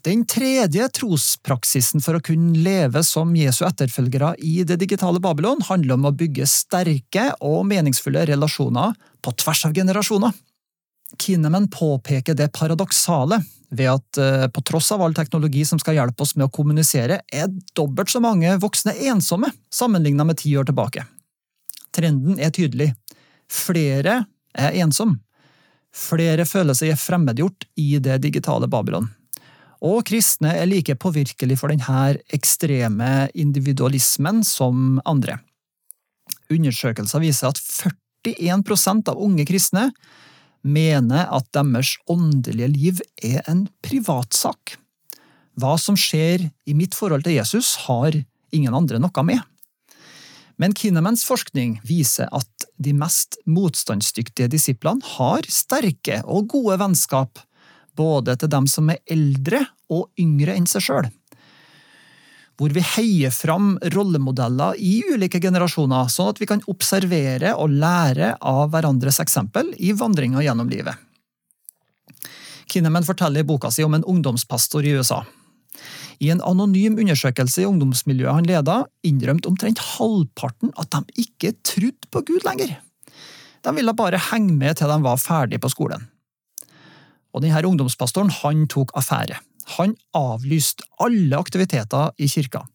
Den 0.03 0.25
tredje 0.27 0.83
trospraksisen 0.98 2.01
for 2.03 2.17
å 2.17 2.24
kunne 2.24 2.60
leve 2.60 3.05
som 3.07 3.29
Jesu 3.39 3.62
etterfølgere 3.63 4.33
i 4.43 4.65
det 4.67 4.75
digitale 4.81 5.22
Babylon 5.24 5.63
handler 5.63 5.95
om 5.95 6.10
å 6.10 6.15
bygge 6.19 6.48
sterke 6.50 7.29
og 7.39 7.62
meningsfulle 7.69 8.25
relasjoner 8.27 8.98
på 9.24 9.33
tvers 9.39 9.63
av 9.69 9.77
generasjoner. 9.77 10.36
Kinnaman 11.24 11.69
påpeker 11.72 12.36
det 12.36 12.50
paradoksale 12.51 13.39
ved 13.72 13.93
at 13.93 14.19
uh, 14.19 14.48
på 14.51 14.65
tross 14.67 14.91
av 14.91 15.05
all 15.05 15.15
teknologi 15.15 15.63
som 15.65 15.79
skal 15.79 15.95
hjelpe 16.01 16.25
oss 16.25 16.36
med 16.36 16.50
å 16.50 16.53
kommunisere, 16.53 17.22
er 17.31 17.48
dobbelt 17.77 18.12
så 18.12 18.19
mange 18.22 18.51
voksne 18.60 18.98
ensomme 19.07 19.53
sammenlignet 19.72 20.27
med 20.27 20.41
ti 20.43 20.51
år 20.60 20.67
tilbake. 20.67 21.07
Trenden 21.95 22.43
er 22.43 22.51
tydelig. 22.51 22.91
Flere 23.48 24.25
er 24.51 24.79
ensomme. 24.83 25.22
Flere 25.95 26.43
føler 26.50 26.75
seg 26.75 26.98
fremmedgjort 27.00 27.69
i 27.79 27.93
det 28.03 28.19
digitale 28.25 28.67
Babylon. 28.67 29.07
Og 29.84 30.06
kristne 30.08 30.54
er 30.56 30.70
like 30.70 30.96
påvirkelig 30.96 31.58
for 31.60 31.74
denne 31.74 32.16
ekstreme 32.36 33.28
individualismen 33.36 34.44
som 34.48 35.02
andre. 35.04 35.42
Undersøkelser 36.54 37.24
viser 37.24 37.52
at 37.52 37.60
41% 38.24 39.12
av 39.12 39.20
unge 39.20 39.44
kristne 39.48 39.90
mener 40.63 41.28
at 41.28 41.50
deres 41.56 41.98
åndelige 42.08 42.70
liv 42.72 43.02
er 43.20 43.44
en 43.52 43.66
privatsak. 43.84 44.78
Hva 45.60 45.75
som 45.78 45.98
skjer 46.00 46.48
i 46.66 46.75
mitt 46.78 46.96
forhold 46.96 47.28
til 47.28 47.36
Jesus, 47.36 47.75
har 47.86 48.16
ingen 48.56 48.74
andre 48.74 49.02
noe 49.04 49.25
med. 49.28 49.42
Men 50.58 50.74
Kinnemans 50.78 51.25
forskning 51.28 51.80
viser 51.84 52.30
at 52.32 52.68
de 52.80 52.94
mest 52.96 53.40
motstandsdyktige 53.50 54.52
disiplene 54.54 55.04
har 55.18 55.46
sterke 55.52 56.22
og 56.24 56.48
gode 56.54 56.78
vennskap 56.80 57.42
både 57.97 58.35
til 58.39 58.51
dem 58.51 58.67
som 58.69 58.89
er 58.91 59.01
eldre 59.12 59.63
og 59.93 60.09
yngre 60.19 60.55
enn 60.57 60.67
seg 60.69 60.85
sjøl. 60.85 61.09
Hvor 62.59 62.73
vi 62.73 62.83
heier 62.85 63.33
fram 63.33 63.73
rollemodeller 63.95 64.77
i 64.77 65.00
ulike 65.09 65.41
generasjoner, 65.41 66.09
sånn 66.13 66.29
at 66.33 66.41
vi 66.41 66.47
kan 66.50 66.62
observere 66.69 67.55
og 67.57 67.73
lære 67.73 68.35
av 68.39 68.69
hverandres 68.73 69.17
eksempel 69.23 69.73
i 69.81 69.93
vandringa 69.97 70.43
gjennom 70.45 70.69
livet. 70.69 70.93
Kinnaman 72.69 73.05
forteller 73.05 73.41
i 73.41 73.47
boka 73.47 73.71
si 73.73 73.83
om 73.85 73.97
en 73.97 74.05
ungdomspastor 74.05 74.85
i 74.85 74.93
USA. 74.97 75.23
I 76.23 76.29
en 76.31 76.43
anonym 76.45 76.95
undersøkelse 77.01 77.63
i 77.63 77.67
ungdomsmiljøet 77.67 78.38
han 78.38 78.47
leda, 78.47 78.77
innrømte 79.05 79.50
omtrent 79.50 79.81
halvparten 79.97 80.71
at 80.79 80.93
de 80.93 81.25
ikke 81.25 81.55
trodde 81.65 82.09
på 82.13 82.21
Gud 82.29 82.45
lenger. 82.47 82.77
De 83.63 83.75
ville 83.75 83.95
bare 83.97 84.21
henge 84.31 84.53
med 84.55 84.77
til 84.77 84.91
de 84.91 84.97
var 85.03 85.21
ferdig 85.21 85.59
på 85.63 85.71
skolen. 85.73 86.05
Og 87.34 87.42
denne 87.42 87.66
ungdomspastoren 87.66 88.32
han 88.44 88.68
tok 88.72 88.94
affære. 88.98 89.40
Han 89.78 89.96
avlyste 90.18 90.86
alle 91.02 91.38
aktiviteter 91.40 92.12
i 92.20 92.28
kirka, 92.28 92.66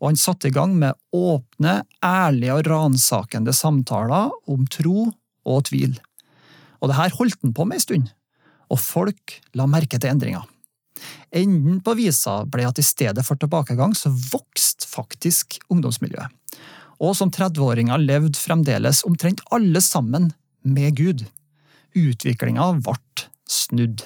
og 0.00 0.08
han 0.10 0.18
satte 0.18 0.50
i 0.50 0.54
gang 0.54 0.74
med 0.78 0.98
åpne, 1.14 1.82
ærlige 2.02 2.56
og 2.56 2.70
ransakende 2.70 3.54
samtaler 3.54 4.32
om 4.50 4.66
tro 4.66 5.06
og 5.46 5.64
tvil. 5.70 5.94
Og 6.82 6.90
det 6.90 6.98
her 6.98 7.14
holdt 7.14 7.38
han 7.44 7.54
på 7.54 7.66
med 7.68 7.78
en 7.78 7.84
stund, 7.86 8.10
og 8.72 8.82
folk 8.82 9.38
la 9.54 9.68
merke 9.70 10.00
til 10.00 10.10
endringa. 10.10 10.42
Enden 11.32 11.80
på 11.82 11.94
visa 11.98 12.42
ble 12.50 12.66
at 12.68 12.78
i 12.78 12.84
stedet 12.86 13.22
for 13.26 13.38
tilbakegang, 13.38 13.94
så 13.96 14.10
vokste 14.10 14.86
faktisk 14.90 15.58
ungdomsmiljøet. 15.72 16.30
Og 17.02 17.16
som 17.18 17.32
30-åringer 17.34 18.02
levde 18.02 18.38
fremdeles 18.38 19.02
omtrent 19.08 19.42
alle 19.54 19.80
sammen 19.82 20.30
med 20.62 20.98
Gud. 20.98 21.24
Utviklinga 21.98 22.68
ble 22.84 23.30
snudd. 23.52 24.04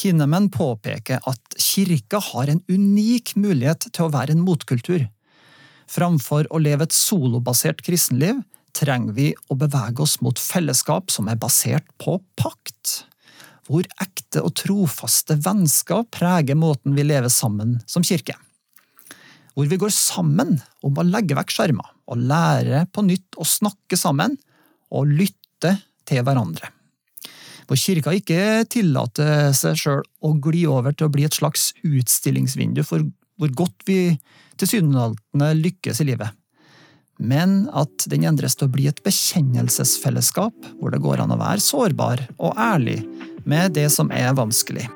Kinnaman 0.00 0.48
påpeker 0.50 1.20
at 1.28 1.56
kirka 1.60 2.20
har 2.30 2.48
en 2.48 2.62
unik 2.68 3.34
mulighet 3.36 3.90
til 3.90 4.06
å 4.06 4.12
være 4.14 4.32
en 4.32 4.44
motkultur. 4.46 5.04
Framfor 5.90 6.48
å 6.54 6.60
leve 6.62 6.86
et 6.86 6.96
solobasert 6.96 7.82
kristenliv 7.84 8.40
trenger 8.76 9.16
vi 9.16 9.28
å 9.50 9.58
bevege 9.58 10.04
oss 10.04 10.20
mot 10.24 10.38
fellesskap 10.40 11.12
som 11.12 11.28
er 11.28 11.40
basert 11.40 11.88
på 12.00 12.16
pakt, 12.40 13.02
hvor 13.68 13.84
ekte 14.00 14.44
og 14.46 14.54
trofaste 14.56 15.36
vennskap 15.44 16.08
preger 16.16 16.58
måten 16.58 16.96
vi 16.96 17.04
lever 17.04 17.30
sammen 17.32 17.76
som 17.90 18.06
kirke. 18.06 18.38
Hvor 19.52 19.68
vi 19.68 19.76
går 19.82 19.92
sammen 19.92 20.56
om 20.86 20.96
å 20.96 21.04
legge 21.06 21.36
vekk 21.36 21.52
skjermer 21.52 21.92
og 22.10 22.24
lære 22.30 22.86
på 22.94 23.04
nytt 23.04 23.36
å 23.36 23.46
snakke 23.46 23.98
sammen 23.98 24.38
og 24.94 25.10
lytte 25.10 25.76
til 26.08 26.24
hverandre 26.24 26.70
hvor 27.70 27.78
kirka 27.78 28.10
ikke 28.18 28.66
tillater 28.66 29.52
seg 29.54 29.78
sjøl 29.78 30.00
å 30.26 30.32
gli 30.42 30.64
over 30.66 30.90
til 30.90 31.06
å 31.06 31.12
bli 31.14 31.22
et 31.28 31.36
slags 31.38 31.68
utstillingsvindu 31.86 32.82
for 32.82 33.06
hvor 33.38 33.54
godt 33.54 33.86
vi 33.86 34.00
tilsynelatende 34.58 35.52
lykkes 35.60 36.02
i 36.02 36.08
livet, 36.10 36.34
men 37.22 37.68
at 37.70 38.08
den 38.10 38.26
endres 38.26 38.58
til 38.58 38.66
å 38.66 38.74
bli 38.74 38.90
et 38.90 38.98
bekjennelsesfellesskap 39.06 40.72
hvor 40.80 40.90
det 40.90 41.02
går 41.04 41.22
an 41.22 41.36
å 41.36 41.38
være 41.40 41.62
sårbar 41.62 42.26
og 42.40 42.58
ærlig 42.58 43.04
med 43.46 43.78
det 43.78 43.86
som 43.94 44.10
er 44.10 44.34
vanskelig. 44.34 44.88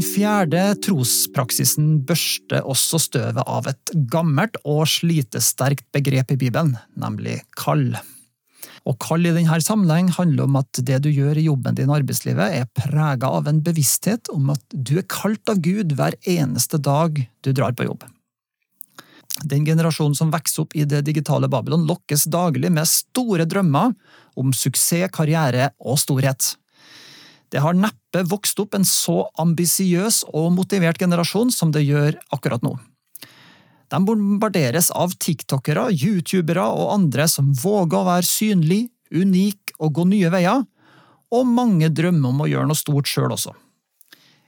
Den 0.00 0.06
fjerde 0.08 0.60
trospraksisen 0.80 1.88
børster 2.08 2.64
også 2.64 2.96
støvet 3.04 3.42
av 3.44 3.66
et 3.68 3.90
gammelt 4.08 4.54
og 4.64 4.86
slitesterkt 4.88 5.84
begrep 5.92 6.30
i 6.32 6.38
Bibelen, 6.40 6.70
nemlig 6.96 7.34
kall. 7.60 7.90
Og 8.88 8.96
kall 9.04 9.28
i 9.28 9.34
denne 9.36 9.58
sammenheng 9.60 10.08
handler 10.16 10.46
om 10.48 10.56
at 10.56 10.80
det 10.88 11.02
du 11.04 11.10
gjør 11.12 11.36
i 11.36 11.44
jobben 11.50 11.76
din 11.76 11.92
i 11.92 11.98
arbeidslivet, 11.98 12.62
er 12.62 12.70
prega 12.72 13.28
av 13.28 13.50
en 13.52 13.60
bevissthet 13.60 14.32
om 14.32 14.48
at 14.54 14.64
du 14.72 14.94
er 15.02 15.04
kalt 15.04 15.52
av 15.52 15.60
Gud 15.60 15.92
hver 15.98 16.16
eneste 16.24 16.80
dag 16.80 17.20
du 17.44 17.52
drar 17.52 17.76
på 17.76 17.90
jobb. 17.90 18.08
Den 19.52 19.68
generasjonen 19.68 20.16
som 20.16 20.32
vokser 20.32 20.64
opp 20.64 20.72
i 20.80 20.88
det 20.88 21.02
digitale 21.10 21.52
Babylon, 21.52 21.84
lokkes 21.84 22.24
daglig 22.32 22.72
med 22.72 22.88
store 22.88 23.44
drømmer 23.44 23.92
om 24.40 24.56
suksess, 24.56 25.12
karriere 25.12 25.74
og 25.76 26.00
storhet. 26.00 26.54
Det 27.50 27.62
har 27.62 27.74
neppe 27.74 28.22
vokst 28.30 28.60
opp 28.62 28.76
en 28.78 28.86
så 28.86 29.24
ambisiøs 29.42 30.22
og 30.30 30.52
motivert 30.54 31.00
generasjon 31.02 31.50
som 31.54 31.72
det 31.74 31.82
gjør 31.86 32.18
akkurat 32.34 32.62
nå. 32.62 32.76
De 33.90 33.98
bombarderes 34.06 34.92
av 34.94 35.16
tiktokere, 35.18 35.88
youtubere 35.90 36.62
og 36.62 36.92
andre 36.94 37.26
som 37.30 37.50
våger 37.50 37.98
å 37.98 38.06
være 38.06 38.28
synlig, 38.28 38.84
unik 39.10 39.74
og 39.80 39.96
gå 39.96 40.04
nye 40.12 40.30
veier, 40.30 40.62
og 41.30 41.50
mange 41.50 41.90
drømmer 41.90 42.30
om 42.30 42.44
å 42.44 42.48
gjøre 42.50 42.70
noe 42.70 42.78
stort 42.78 43.10
sjøl 43.10 43.34
også. 43.34 43.54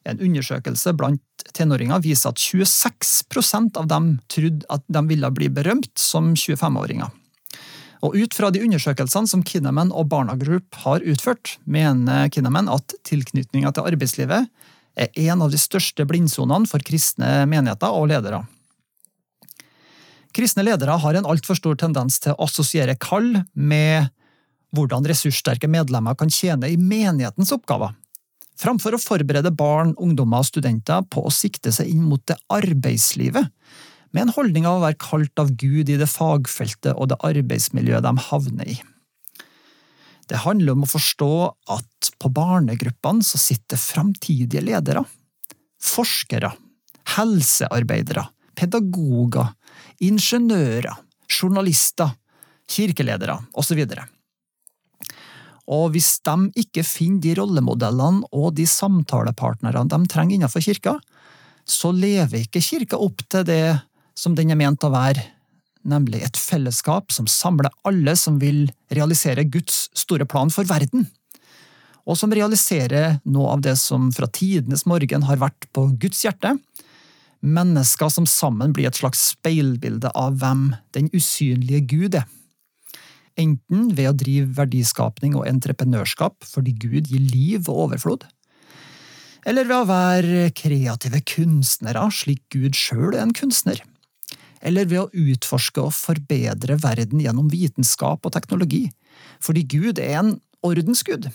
En 0.07 0.19
undersøkelse 0.23 0.95
blant 0.99 1.45
tenåringer 1.55 2.03
viser 2.03 2.33
at 2.33 2.43
26% 2.43 3.79
av 3.79 3.91
dem 3.91 4.17
trodde 4.31 4.67
at 4.71 4.87
de 4.91 5.03
ville 5.11 5.31
bli 5.35 5.51
berømt 5.51 5.93
som 5.99 6.33
25-åringer. 6.35 7.11
Og 8.03 8.17
Ut 8.19 8.35
fra 8.35 8.51
de 8.51 8.63
undersøkelsene 8.65 9.31
som 9.31 9.45
Kinnaman 9.47 9.93
og 9.95 10.09
Barna 10.11 10.35
Group 10.39 10.75
har 10.83 11.05
utført, 11.07 11.57
mener 11.65 12.27
Kinnaman 12.35 12.71
at 12.73 12.97
tilknytninga 13.07 13.71
til 13.75 13.87
arbeidslivet 13.93 14.49
er 14.99 15.21
en 15.29 15.45
av 15.45 15.53
de 15.53 15.61
største 15.61 16.05
blindsonene 16.09 16.69
for 16.69 16.83
kristne 16.85 17.45
menigheter 17.49 17.95
og 17.95 18.11
ledere. 18.11 18.43
Kristne 20.35 20.65
ledere 20.65 20.97
har 20.99 21.17
en 21.17 21.29
altfor 21.29 21.57
stor 21.59 21.79
tendens 21.79 22.19
til 22.25 22.35
å 22.35 22.49
assosiere 22.49 22.97
kall 23.01 23.45
med 23.53 24.11
hvordan 24.73 25.05
ressurssterke 25.07 25.69
medlemmer 25.69 26.17
kan 26.19 26.33
tjene 26.33 26.71
i 26.73 26.79
menighetens 26.81 27.53
oppgaver, 27.55 27.93
framfor 28.59 28.97
å 28.97 29.01
forberede 29.01 29.53
barn, 29.55 29.93
ungdommer 30.01 30.41
og 30.41 30.49
studenter 30.49 31.05
på 31.13 31.27
å 31.27 31.33
sikte 31.33 31.73
seg 31.75 31.93
inn 31.93 32.07
mot 32.09 32.25
det 32.29 32.39
arbeidslivet, 32.53 33.53
med 34.13 34.27
en 34.27 34.35
holdning 34.37 34.69
av 34.69 34.79
å 34.79 34.85
være 34.85 35.01
kalt 35.01 35.43
av 35.43 35.53
Gud 35.59 35.91
i 35.91 35.99
det 36.01 36.09
fagfeltet 36.11 36.93
og 36.95 37.11
det 37.13 37.21
arbeidsmiljøet 37.25 38.05
de 38.05 38.13
havner 38.29 38.73
i. 38.75 38.79
Det 40.31 40.45
handler 40.45 40.77
om 40.77 40.85
å 40.87 40.91
forstå 40.91 41.33
at 41.75 42.13
på 42.23 42.31
barnegruppene 42.33 43.25
så 43.27 43.41
sitter 43.41 43.81
framtidige 43.81 44.63
ledere, 44.65 45.03
forskere, 45.83 46.53
helsearbeidere, 47.17 48.29
pedagoger, 48.57 49.53
ingeniører, 50.05 50.95
journalister, 51.33 52.15
kirkeledere 52.71 53.39
osv. 53.59 53.83
Og 55.73 55.87
hvis 55.95 56.15
de 56.27 56.37
ikke 56.63 56.85
finner 56.87 57.23
de 57.25 57.37
rollemodellene 57.39 58.29
og 58.35 58.55
de 58.59 58.67
samtalepartnerne 58.69 59.85
de 59.91 60.01
trenger 60.11 60.39
innenfor 60.39 60.65
kirka, 60.65 60.99
så 61.69 61.93
lever 61.95 62.43
ikke 62.43 62.63
kirka 62.65 62.99
opp 62.99 63.23
til 63.31 63.47
det 63.47 63.63
som 64.19 64.37
den 64.37 64.53
er 64.53 64.59
ment 64.61 64.85
å 64.85 64.93
være, 64.93 65.25
nemlig 65.83 66.23
et 66.23 66.39
fellesskap 66.39 67.13
som 67.15 67.29
samler 67.31 67.73
alle 67.89 68.15
som 68.19 68.39
vil 68.43 68.69
realisere 68.95 69.47
Guds 69.49 69.89
store 69.99 70.27
plan 70.29 70.53
for 70.53 70.69
verden, 70.69 71.09
og 72.03 72.19
som 72.19 72.35
realiserer 72.35 73.21
noe 73.31 73.55
av 73.55 73.63
det 73.63 73.77
som 73.79 74.11
fra 74.15 74.27
tidenes 74.31 74.85
morgen 74.91 75.27
har 75.29 75.39
vært 75.43 75.69
på 75.75 75.87
Guds 76.03 76.25
hjerte, 76.27 76.57
mennesker 77.43 78.11
som 78.11 78.27
sammen 78.29 78.75
blir 78.75 78.89
et 78.91 78.99
slags 78.99 79.23
speilbilde 79.33 80.11
av 80.19 80.39
hvem 80.39 80.71
den 80.95 81.09
usynlige 81.15 81.83
Gud 81.91 82.19
er. 82.19 82.29
Enten 83.39 83.89
ved 83.97 84.11
å 84.11 84.17
drive 84.19 84.53
verdiskapning 84.59 85.35
og 85.39 85.47
entreprenørskap 85.49 86.45
fordi 86.45 86.75
Gud 86.77 87.09
gir 87.09 87.23
liv 87.33 87.71
og 87.71 87.89
overflod, 87.89 88.27
eller 89.49 89.67
ved 89.67 89.75
å 89.75 89.89
være 89.89 90.43
kreative 90.55 91.19
kunstnere 91.27 92.05
slik 92.15 92.45
Gud 92.55 92.77
sjøl 92.79 93.17
er 93.17 93.25
en 93.25 93.35
kunstner 93.35 93.81
eller 94.63 94.89
ved 94.89 95.05
å 95.05 95.31
utforske 95.35 95.83
og 95.83 95.95
forbedre 95.97 96.79
verden 96.81 97.23
gjennom 97.23 97.51
vitenskap 97.53 98.25
og 98.27 98.35
teknologi, 98.35 98.87
fordi 99.43 99.65
Gud 99.69 100.01
er 100.03 100.21
en 100.21 100.37
ordensgud. 100.63 101.29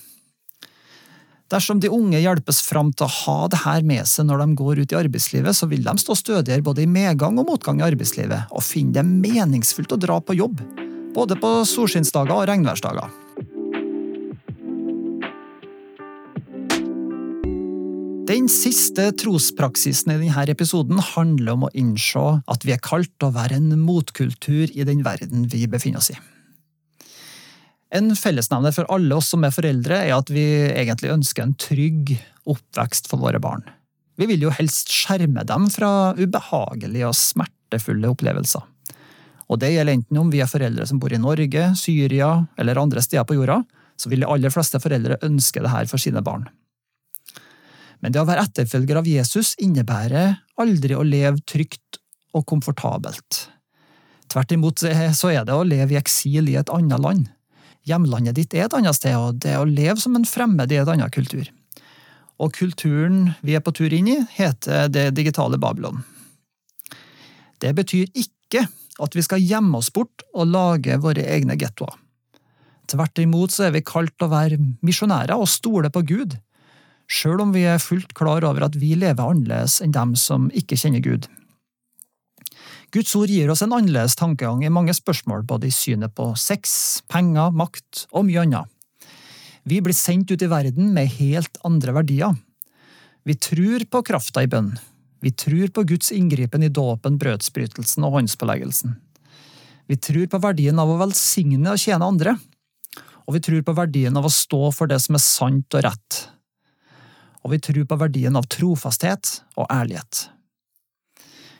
Dersom 1.52 1.80
de 1.80 1.92
unge 1.94 2.20
hjelpes 2.20 2.60
fram 2.66 2.90
til 2.92 3.08
å 3.08 3.14
ha 3.22 3.38
det 3.52 3.62
her 3.62 3.86
med 3.88 4.08
seg 4.10 4.28
når 4.28 4.42
de 4.44 4.58
går 4.60 4.82
ut 4.82 4.96
i 4.96 5.00
arbeidslivet, 5.00 5.56
så 5.56 5.70
vil 5.72 5.86
de 5.86 5.94
stå 6.02 6.18
stødigere 6.20 6.66
både 6.66 6.84
i 6.84 6.90
medgang 6.92 7.40
og 7.40 7.48
motgang 7.48 7.80
i 7.80 7.88
arbeidslivet, 7.88 8.52
og 8.52 8.66
finne 8.68 8.98
det 8.98 9.06
meningsfullt 9.08 9.96
å 9.96 10.02
dra 10.02 10.20
på 10.20 10.36
jobb, 10.36 10.60
både 11.16 11.40
på 11.40 11.54
solskinnsdager 11.70 12.36
og 12.36 12.50
regnværsdager. 12.52 13.27
Den 18.28 18.50
siste 18.52 19.06
trospraksisen 19.16 20.12
i 20.12 20.18
denne 20.20 20.42
episoden 20.52 20.98
handler 21.14 21.54
om 21.54 21.62
å 21.64 21.70
innse 21.80 22.24
at 22.52 22.66
vi 22.68 22.74
er 22.76 22.82
kalt 22.84 23.24
å 23.24 23.30
være 23.32 23.56
en 23.56 23.78
motkultur 23.80 24.74
i 24.74 24.84
den 24.88 25.06
verden 25.06 25.46
vi 25.48 25.62
befinner 25.72 26.02
oss 26.02 26.10
i. 26.12 26.18
En 27.96 28.12
fellesnevner 28.20 28.76
for 28.76 28.90
alle 28.92 29.16
oss 29.16 29.32
som 29.32 29.48
er 29.48 29.56
foreldre, 29.56 30.02
er 30.04 30.18
at 30.18 30.34
vi 30.34 30.44
egentlig 30.74 31.14
ønsker 31.14 31.46
en 31.46 31.56
trygg 31.56 32.18
oppvekst 32.52 33.08
for 33.08 33.24
våre 33.24 33.40
barn. 33.40 33.64
Vi 34.20 34.28
vil 34.28 34.44
jo 34.44 34.52
helst 34.52 34.92
skjerme 34.92 35.48
dem 35.48 35.70
fra 35.72 36.12
ubehagelige 36.20 37.08
og 37.08 37.16
smertefulle 37.16 38.12
opplevelser. 38.12 38.68
Og 39.48 39.64
det 39.64 39.72
gjelder 39.72 40.02
enten 40.02 40.20
om 40.20 40.36
vi 40.36 40.44
er 40.44 40.52
foreldre 40.52 40.90
som 40.90 41.00
bor 41.00 41.16
i 41.16 41.24
Norge, 41.24 41.70
Syria 41.80 42.34
eller 42.60 42.84
andre 42.84 43.00
steder 43.06 43.24
på 43.24 43.40
jorda, 43.40 43.62
så 43.96 44.12
vil 44.12 44.26
de 44.26 44.34
aller 44.36 44.52
fleste 44.52 44.84
foreldre 44.84 45.22
ønske 45.24 45.64
det 45.64 45.72
her 45.72 45.88
for 45.88 46.02
sine 46.02 46.20
barn. 46.20 46.50
Men 48.02 48.14
det 48.14 48.22
å 48.22 48.28
være 48.28 48.44
etterfølger 48.46 49.00
av 49.00 49.08
Jesus 49.10 49.56
innebærer 49.64 50.36
aldri 50.62 50.96
å 50.98 51.06
leve 51.06 51.42
trygt 51.50 52.00
og 52.38 52.46
komfortabelt. 52.50 53.48
Tvert 54.28 54.54
imot 54.54 54.84
så 54.84 55.32
er 55.32 55.46
det 55.48 55.56
å 55.56 55.66
leve 55.66 55.96
i 55.96 56.00
eksil 56.00 56.50
i 56.52 56.58
et 56.60 56.72
annet 56.74 57.02
land. 57.02 57.28
Hjemlandet 57.88 58.36
ditt 58.36 58.54
er 58.54 58.68
et 58.68 58.76
annet 58.76 58.98
sted, 58.98 59.16
og 59.16 59.40
det 59.44 59.56
å 59.56 59.68
leve 59.68 59.96
som 60.02 60.18
en 60.18 60.28
fremmed 60.28 60.72
i 60.72 60.82
et 60.82 60.90
annet 60.92 61.14
kultur. 61.14 61.48
Og 62.38 62.54
kulturen 62.54 63.32
vi 63.42 63.56
er 63.58 63.64
på 63.66 63.74
tur 63.74 63.94
inn 63.96 64.10
i, 64.12 64.18
heter 64.36 64.92
det 64.94 65.10
digitale 65.18 65.58
Babylon. 65.58 66.04
Det 67.58 67.72
betyr 67.74 68.12
ikke 68.14 68.68
at 69.02 69.16
vi 69.16 69.24
skal 69.26 69.42
gjemme 69.42 69.80
oss 69.80 69.90
bort 69.94 70.26
og 70.34 70.52
lage 70.52 71.00
våre 71.02 71.24
egne 71.32 71.58
gettoer. 71.58 71.96
Tvert 72.88 73.20
imot 73.20 73.52
så 73.52 73.68
er 73.68 73.74
vi 73.76 73.84
kalt 73.84 74.24
å 74.24 74.30
være 74.32 74.60
misjonærer 74.86 75.36
og 75.36 75.50
stole 75.52 75.90
på 75.92 76.06
Gud, 76.08 76.38
sjøl 77.08 77.42
om 77.44 77.54
vi 77.56 77.64
er 77.68 77.82
fullt 77.82 78.14
klar 78.18 78.46
over 78.48 78.68
at 78.68 78.78
vi 78.80 78.94
lever 79.00 79.24
annerledes 79.24 79.80
enn 79.84 79.96
dem 79.96 80.16
som 80.20 80.50
ikke 80.56 80.78
kjenner 80.80 81.04
Gud. 81.04 81.28
Guds 82.96 83.12
ord 83.20 83.32
gir 83.32 83.50
oss 83.52 83.64
en 83.66 83.76
annerledes 83.76 84.16
tankegang 84.16 84.62
i 84.64 84.72
mange 84.72 84.94
spørsmål, 84.96 85.44
både 85.48 85.68
i 85.68 85.76
synet 85.76 86.14
på 86.16 86.30
sex, 86.40 87.02
penger, 87.12 87.52
makt 87.52 88.06
og 88.14 88.28
mye 88.30 88.46
annet. 88.46 88.72
Vi 89.68 89.82
blir 89.84 89.96
sendt 89.96 90.32
ut 90.32 90.44
i 90.44 90.48
verden 90.48 90.94
med 90.96 91.12
helt 91.18 91.60
andre 91.68 91.98
verdier. 91.98 92.38
Vi 93.28 93.36
tror 93.36 93.84
på 93.92 94.04
krafta 94.08 94.46
i 94.46 94.48
bønn. 94.48 94.72
Vi 95.20 95.34
tror 95.36 95.74
på 95.76 95.84
Guds 95.90 96.14
inngripen 96.16 96.64
i 96.64 96.72
dåpen, 96.72 97.18
brødsbrytelsen 97.20 98.06
og 98.08 98.16
håndspåleggelsen. 98.16 98.96
Vi 99.88 99.98
tror 100.00 100.30
på 100.32 100.40
verdien 100.44 100.80
av 100.80 100.92
å 100.92 101.00
velsigne 101.02 101.74
og 101.74 101.82
tjene 101.82 102.08
andre. 102.08 102.38
Og 103.28 103.36
vi 103.36 103.44
tror 103.44 103.66
på 103.68 103.76
verdien 103.76 104.16
av 104.16 104.28
å 104.28 104.32
stå 104.32 104.70
for 104.76 104.88
det 104.88 105.02
som 105.04 105.20
er 105.20 105.24
sant 105.24 105.76
og 105.76 105.84
rett, 105.84 106.22
og 107.48 107.54
vi 107.54 107.62
tror 107.64 107.86
på 107.88 107.98
verdien 108.02 108.36
av 108.36 108.50
trofasthet 108.52 109.38
og 109.56 109.70
ærlighet. 109.72 110.26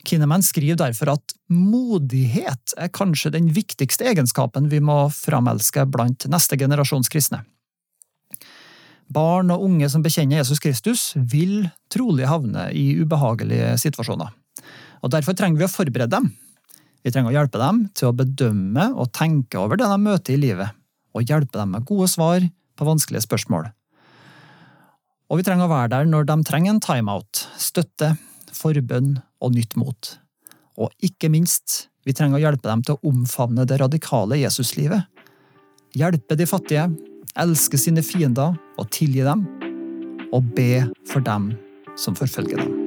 Kinnaman 0.08 0.44
skriver 0.44 0.76
derfor 0.80 1.14
at 1.14 1.36
modighet 1.52 2.74
er 2.80 2.92
kanskje 2.92 3.32
den 3.32 3.48
viktigste 3.56 4.10
egenskapen 4.12 4.68
vi 4.72 4.82
må 4.84 5.06
framelske 5.16 5.86
blant 5.88 6.28
neste 6.32 6.60
generasjons 6.60 7.08
kristne. 7.12 7.46
Barn 9.08 9.54
og 9.56 9.64
unge 9.64 9.88
som 9.88 10.04
bekjenner 10.04 10.42
Jesus 10.42 10.60
Kristus, 10.60 11.14
vil 11.16 11.70
trolig 11.92 12.28
havne 12.28 12.68
i 12.76 12.90
ubehagelige 13.00 13.78
situasjoner. 13.80 14.36
Og 15.00 15.14
Derfor 15.14 15.40
trenger 15.40 15.62
vi 15.62 15.68
å 15.70 15.72
forberede 15.72 16.12
dem. 16.18 16.34
Vi 17.04 17.14
trenger 17.16 17.32
å 17.32 17.38
hjelpe 17.38 17.62
dem 17.62 17.86
til 17.96 18.10
å 18.10 18.18
bedømme 18.18 18.90
og 19.00 19.14
tenke 19.16 19.62
over 19.62 19.80
det 19.80 19.88
de 19.88 20.00
møter 20.04 20.36
i 20.36 20.42
livet, 20.42 20.76
og 21.16 21.24
hjelpe 21.24 21.56
dem 21.56 21.72
med 21.78 21.88
gode 21.88 22.12
svar 22.12 22.44
på 22.76 22.88
vanskelige 22.92 23.24
spørsmål. 23.24 23.72
Og 25.28 25.42
vi 25.42 25.44
trenger 25.44 25.68
å 25.68 25.74
være 25.74 25.92
der 25.92 26.08
når 26.08 26.30
de 26.30 26.38
trenger 26.48 26.74
en 26.74 26.82
timeout, 26.84 27.44
støtte, 27.60 28.14
forbønn 28.56 29.18
og 29.44 29.54
nytt 29.58 29.76
mot. 29.80 30.14
Og 30.80 30.94
ikke 31.04 31.30
minst, 31.34 31.90
vi 32.08 32.16
trenger 32.16 32.40
å 32.40 32.44
hjelpe 32.46 32.70
dem 32.70 32.86
til 32.88 32.96
å 32.96 33.12
omfavne 33.12 33.68
det 33.68 33.82
radikale 33.82 34.40
Jesuslivet. 34.40 35.04
Hjelpe 35.98 36.40
de 36.40 36.48
fattige, 36.48 36.88
elske 37.36 37.80
sine 37.82 38.06
fiender 38.06 38.56
og 38.80 38.92
tilgi 38.96 39.28
dem, 39.28 39.46
og 40.32 40.52
be 40.56 40.86
for 41.12 41.24
dem 41.24 41.52
som 42.00 42.16
forfølger 42.16 42.64
dem. 42.64 42.87